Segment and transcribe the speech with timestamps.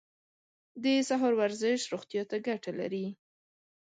[0.83, 3.05] د سهار ورزش روغتیا ته ګټه لري.